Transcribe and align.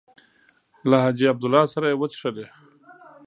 له 0.89 0.97
حاجي 1.03 1.25
عبدالله 1.31 1.63
سره 1.73 1.85
یې 1.91 1.99
وڅښلې. 1.99 2.47